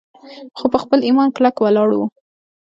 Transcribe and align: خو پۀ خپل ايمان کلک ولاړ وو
خو 0.57 0.65
پۀ 0.71 0.77
خپل 0.83 0.99
ايمان 1.07 1.29
کلک 1.35 1.55
ولاړ 1.59 1.89
وو 1.93 2.05